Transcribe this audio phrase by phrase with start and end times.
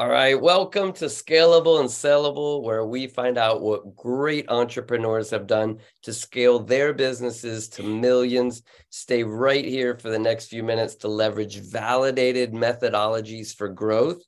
[0.00, 5.46] All right, welcome to Scalable and Sellable, where we find out what great entrepreneurs have
[5.46, 8.62] done to scale their businesses to millions.
[8.88, 14.22] Stay right here for the next few minutes to leverage validated methodologies for growth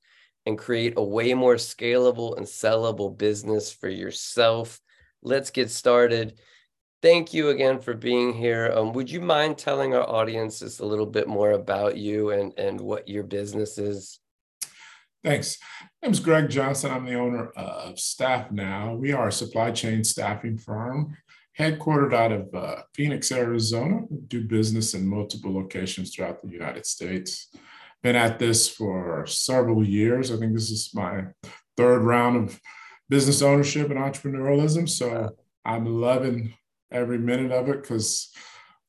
[0.44, 4.78] and create a way more scalable and sellable business for yourself.
[5.22, 6.38] Let's get started.
[7.00, 8.70] Thank you again for being here.
[8.76, 12.52] Um, would you mind telling our audience just a little bit more about you and,
[12.58, 14.18] and what your business is?
[15.24, 15.58] Thanks.
[15.80, 16.90] My name is Greg Johnson.
[16.90, 18.94] I'm the owner of Staff Now.
[18.94, 21.16] We are a supply chain staffing firm
[21.56, 24.00] headquartered out of uh, Phoenix, Arizona.
[24.10, 27.54] We do business in multiple locations throughout the United States.
[28.02, 30.32] Been at this for several years.
[30.32, 31.26] I think this is my
[31.76, 32.60] third round of
[33.08, 34.88] business ownership and entrepreneurialism.
[34.88, 35.30] So
[35.64, 36.54] I'm loving
[36.90, 38.32] every minute of it because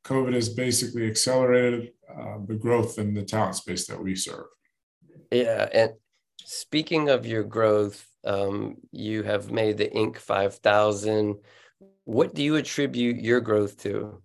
[0.04, 4.46] COVID has basically accelerated uh, the growth in the talent space that we serve.
[5.32, 5.92] Yeah, and
[6.40, 10.18] Speaking of your growth, um, you have made the Inc.
[10.18, 11.36] 5000.
[12.06, 14.22] What do you attribute your growth to?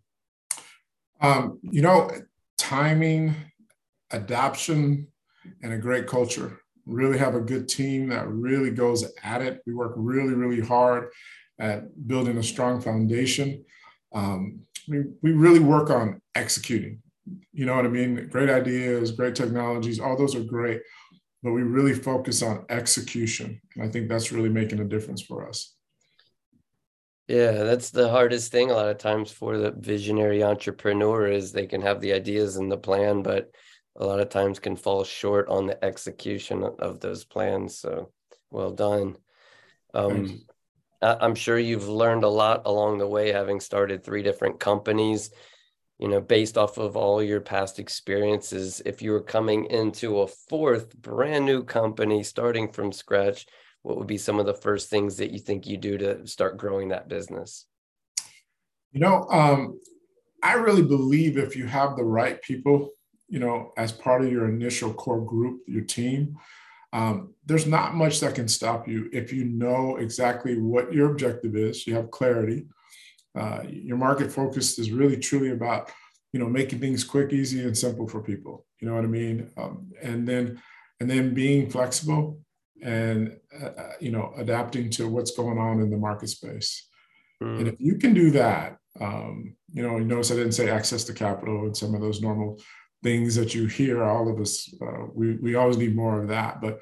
[1.20, 2.10] Um, you know,
[2.56, 3.34] timing,
[4.10, 5.08] adoption,
[5.62, 6.60] and a great culture.
[6.86, 9.60] Really have a good team that really goes at it.
[9.66, 11.10] We work really, really hard
[11.58, 13.64] at building a strong foundation.
[14.12, 17.02] Um, we, we really work on executing.
[17.52, 18.28] You know what I mean?
[18.30, 20.80] Great ideas, great technologies, all those are great
[21.42, 23.60] but we really focus on execution.
[23.74, 25.74] And I think that's really making a difference for us.
[27.28, 31.66] Yeah, that's the hardest thing a lot of times for the visionary entrepreneur is they
[31.66, 33.50] can have the ideas and the plan, but
[33.96, 37.78] a lot of times can fall short on the execution of those plans.
[37.78, 38.12] So
[38.50, 39.16] well done.
[39.92, 40.40] Um,
[41.02, 45.30] I'm sure you've learned a lot along the way, having started three different companies
[45.98, 50.28] you know, based off of all your past experiences, if you were coming into a
[50.28, 53.46] fourth brand new company starting from scratch,
[53.82, 56.56] what would be some of the first things that you think you do to start
[56.56, 57.66] growing that business?
[58.92, 59.80] You know, um,
[60.42, 62.90] I really believe if you have the right people,
[63.28, 66.36] you know, as part of your initial core group, your team,
[66.92, 71.54] um, there's not much that can stop you if you know exactly what your objective
[71.56, 72.66] is, you have clarity,
[73.38, 75.90] uh, your market focus is really truly about
[76.32, 78.66] you know making things quick easy and simple for people.
[78.80, 79.50] You know what i mean?
[79.56, 80.60] Um, and then
[81.00, 82.40] and then being flexible
[82.82, 86.84] and uh, uh, you know adapting to what's going on in the market space.
[87.40, 87.58] Mm.
[87.60, 91.04] and if you can do that um, you know you notice i didn't say access
[91.04, 92.58] to capital and some of those normal
[93.04, 96.60] things that you hear all of us uh, we, we always need more of that.
[96.60, 96.80] But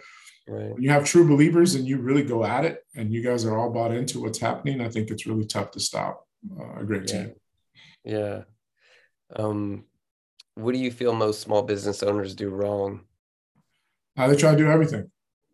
[0.48, 0.72] Right.
[0.72, 3.58] When you have true believers and you really go at it and you guys are
[3.58, 6.25] all bought into what's happening, I think it's really tough to stop
[6.78, 7.22] a great yeah.
[7.22, 7.34] team.
[8.04, 8.42] Yeah.
[9.34, 9.84] Um,
[10.54, 13.00] what do you feel most small business owners do wrong?
[14.16, 15.10] Uh, they try to do everything.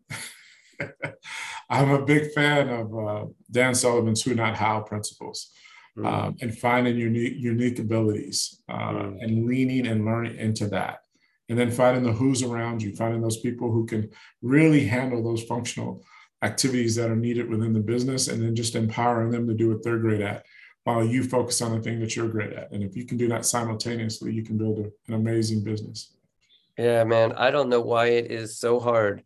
[1.69, 5.51] I'm a big fan of uh, Dan Sullivan's Who Not How principles
[5.97, 6.05] mm.
[6.05, 9.23] um, and finding unique unique abilities uh, mm.
[9.23, 10.99] and leaning and learning into that.
[11.49, 14.09] And then finding the who's around you, finding those people who can
[14.41, 16.03] really handle those functional
[16.41, 19.83] activities that are needed within the business, and then just empowering them to do what
[19.83, 20.45] they're great at
[20.83, 22.71] while you focus on the thing that you're great at.
[22.71, 26.13] And if you can do that simultaneously, you can build a, an amazing business.
[26.77, 27.33] Yeah, man.
[27.33, 29.23] I don't know why it is so hard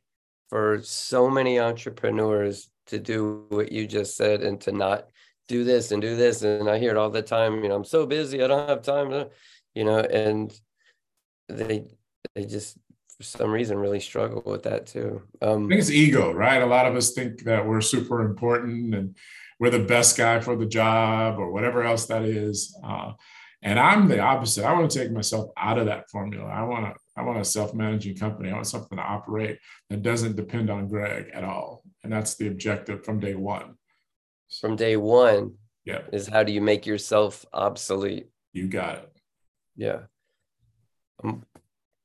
[0.49, 5.07] for so many entrepreneurs to do what you just said and to not
[5.47, 6.41] do this and do this.
[6.43, 8.81] And I hear it all the time, you know, I'm so busy, I don't have
[8.81, 9.29] time
[9.73, 10.59] you know, and
[11.49, 11.85] they
[12.33, 12.77] they just
[13.15, 15.21] for some reason really struggle with that too.
[15.41, 16.61] Um, I think it's ego, right?
[16.61, 19.15] A lot of us think that we're super important and
[19.59, 22.77] we're the best guy for the job or whatever else that is.
[22.83, 23.13] Uh,
[23.63, 24.65] and I'm the opposite.
[24.65, 26.45] I want to take myself out of that formula.
[26.45, 28.51] I want to I want a self-managing company.
[28.51, 29.57] I want something to operate
[29.89, 31.83] that doesn't depend on Greg at all.
[32.03, 33.73] And that's the objective from day one.
[34.61, 35.55] From day one.
[35.83, 36.01] Yeah.
[36.13, 38.27] Is how do you make yourself obsolete?
[38.53, 39.11] You got it.
[39.75, 40.01] Yeah.
[41.23, 41.43] Um,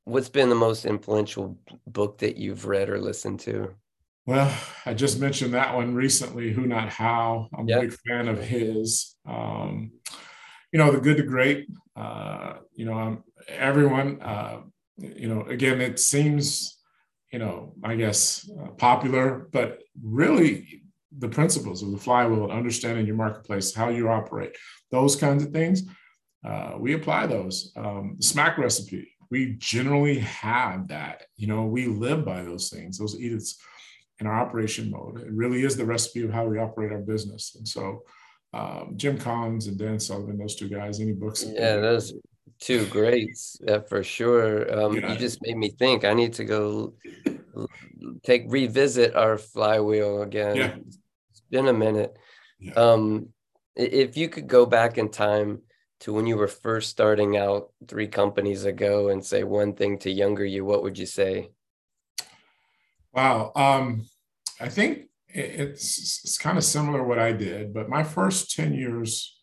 [0.04, 3.74] what's been the most influential book that you've read or listened to?
[4.24, 7.48] Well, I just mentioned that one recently, Who Not How.
[7.58, 7.78] I'm yep.
[7.78, 9.16] a big fan of his.
[9.26, 9.92] Um,
[10.72, 11.66] you know, the good to great.
[11.96, 14.60] Uh, you know, um, everyone, uh,
[14.96, 16.78] you know, again, it seems,
[17.32, 20.82] you know, I guess uh, popular, but really
[21.18, 24.56] the principles of the flywheel and understanding your marketplace, how you operate,
[24.92, 25.82] those kinds of things,
[26.46, 27.72] uh, we apply those.
[27.76, 31.24] Um, the SMAC recipe, we generally have that.
[31.36, 33.58] You know, we live by those things, those edicts
[34.22, 35.20] in our operation mode.
[35.20, 37.56] It really is the recipe of how we operate our business.
[37.56, 38.04] And so,
[38.54, 41.44] um, Jim Collins and Dan Sullivan, those two guys, any books?
[41.44, 42.14] Yeah, those
[42.60, 44.72] two greats yeah, for sure.
[44.72, 45.12] Um, yeah.
[45.12, 46.04] You just made me think.
[46.04, 46.94] I need to go
[48.22, 50.56] take revisit our flywheel again.
[50.56, 50.74] Yeah.
[51.30, 52.16] It's been a minute.
[52.60, 52.74] Yeah.
[52.74, 53.30] Um,
[53.74, 55.62] if you could go back in time
[56.00, 60.10] to when you were first starting out three companies ago and say one thing to
[60.10, 61.50] younger you, what would you say?
[63.12, 63.52] Wow.
[63.56, 64.06] Um,
[64.62, 69.40] I think it's, it's kind of similar what I did, but my first 10 years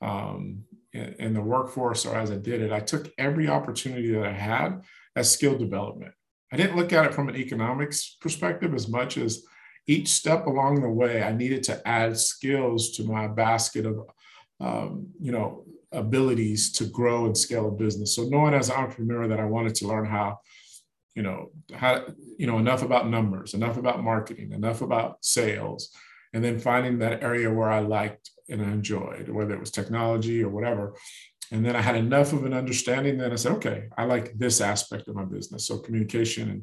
[0.00, 0.62] um,
[0.92, 4.32] in, in the workforce or as I did it, I took every opportunity that I
[4.32, 4.82] had
[5.16, 6.12] as skill development.
[6.52, 9.42] I didn't look at it from an economics perspective as much as
[9.88, 14.00] each step along the way, I needed to add skills to my basket of,
[14.60, 18.14] um, you know, abilities to grow and scale a business.
[18.14, 20.38] So knowing as an entrepreneur that I wanted to learn how,
[21.14, 22.04] you know, how,
[22.38, 25.90] you know, enough about numbers, enough about marketing, enough about sales,
[26.32, 30.42] and then finding that area where I liked and I enjoyed, whether it was technology
[30.42, 30.94] or whatever.
[31.50, 34.60] And then I had enough of an understanding that I said, okay, I like this
[34.60, 35.66] aspect of my business.
[35.66, 36.62] So communication and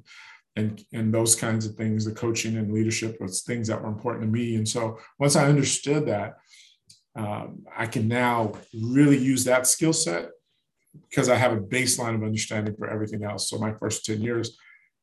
[0.55, 4.23] and and those kinds of things, the coaching and leadership was things that were important
[4.23, 4.55] to me.
[4.55, 6.37] And so once I understood that,
[7.15, 10.29] um, I can now really use that skill set
[11.09, 13.49] because I have a baseline of understanding for everything else.
[13.49, 14.57] So my first 10 years,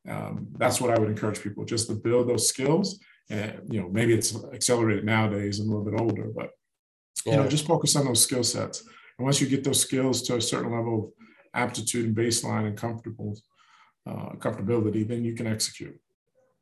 [0.09, 3.01] um, that's what I would encourage people just to build those skills.
[3.31, 6.51] And you know, maybe it's accelerated nowadays, I'm a little bit older, but
[7.25, 7.39] you yeah.
[7.39, 8.85] know, just focus on those skill sets
[9.19, 12.77] and once you get those skills to a certain level of aptitude and baseline and
[12.77, 13.37] comfortable
[14.07, 15.99] uh, comfortability, then you can execute.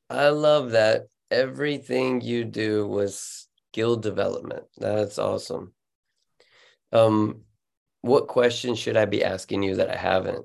[0.09, 1.07] I love that.
[1.31, 4.65] Everything you do was skill development.
[4.79, 5.75] That's awesome.
[6.93, 7.43] Um,
[8.05, 10.45] what questions should I be asking you that I haven't?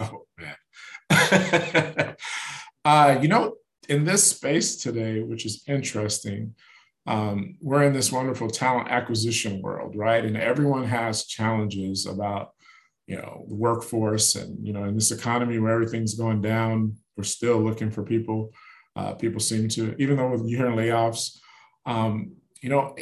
[0.00, 2.16] Oh man.
[2.84, 3.54] uh, you know,
[3.88, 6.54] in this space today, which is interesting,
[7.06, 10.22] um, we're in this wonderful talent acquisition world, right?
[10.26, 12.50] And everyone has challenges about,
[13.06, 17.24] you know, the workforce and, you know, in this economy where everything's going down, we're
[17.24, 18.52] still looking for people.
[18.94, 21.38] Uh, people seem to, even though you hear layoffs,
[21.86, 22.94] um, you know,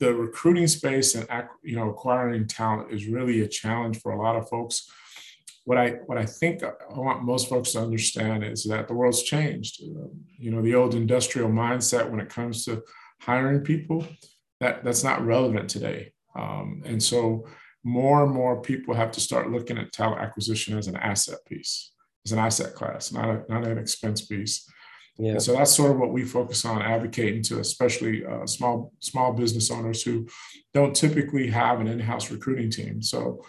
[0.00, 1.26] the recruiting space and,
[1.62, 4.90] you know, acquiring talent is really a challenge for a lot of folks
[5.68, 9.22] what I what I think I want most folks to understand is that the world's
[9.22, 9.82] changed.
[9.82, 12.82] You know, the old industrial mindset when it comes to
[13.20, 14.06] hiring people
[14.60, 16.12] that that's not relevant today.
[16.34, 17.46] Um, and so
[17.84, 21.92] more and more people have to start looking at talent acquisition as an asset piece,
[22.24, 24.66] as an asset class, not a, not an expense piece.
[25.18, 25.32] Yeah.
[25.32, 29.32] And so that's sort of what we focus on advocating to, especially uh, small small
[29.32, 30.28] business owners who
[30.72, 33.02] don't typically have an in-house recruiting team.
[33.02, 33.42] So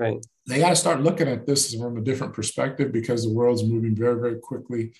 [0.00, 0.24] Right.
[0.46, 3.94] They got to start looking at this from a different perspective because the world's moving
[3.94, 4.92] very, very quickly.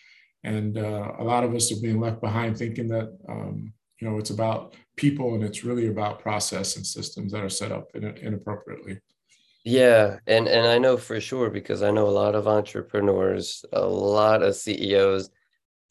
[0.45, 4.19] And uh, a lot of us are being left behind thinking that, um, you know,
[4.19, 8.05] it's about people and it's really about process and systems that are set up in,
[8.05, 8.99] inappropriately.
[9.65, 13.85] Yeah, and and I know for sure because I know a lot of entrepreneurs, a
[13.85, 15.29] lot of CEOs,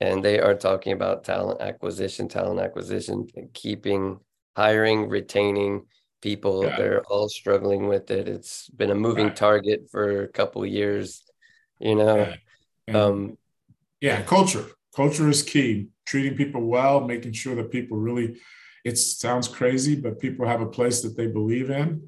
[0.02, 4.20] and they are talking about talent acquisition, talent acquisition, keeping,
[4.56, 5.86] hiring, retaining,
[6.22, 6.76] people yeah.
[6.76, 9.36] they're all struggling with it it's been a moving right.
[9.36, 11.24] target for a couple years
[11.80, 12.34] you know
[12.88, 12.98] yeah.
[12.98, 13.38] um
[14.02, 14.66] yeah culture
[14.96, 18.38] culture is key treating people well making sure that people really
[18.84, 22.02] it sounds crazy but people have a place that they believe in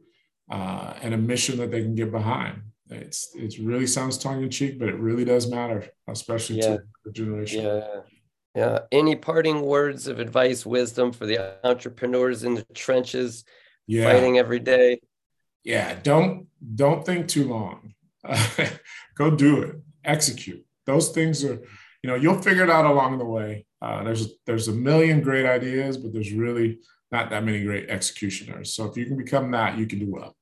[0.50, 2.62] uh, and a mission that they can get behind
[2.92, 6.78] it's it really sounds tongue-in-cheek but it really does matter especially yeah.
[6.78, 8.02] to the generation yeah
[8.56, 13.46] yeah any parting words of advice wisdom for the entrepreneurs in the trenches
[13.92, 14.12] yeah.
[14.12, 15.02] fighting every day.
[15.64, 17.94] Yeah, don't don't think too long.
[19.16, 19.76] go do it.
[20.04, 20.66] Execute.
[20.86, 21.60] Those things are,
[22.02, 23.66] you know, you'll figure it out along the way.
[23.82, 26.80] Uh, there's there's a million great ideas, but there's really
[27.12, 28.74] not that many great executioners.
[28.74, 30.36] So if you can become that, you can do well.